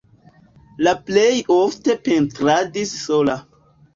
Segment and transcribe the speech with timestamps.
[0.85, 3.39] Li plej ofte pentradis sola.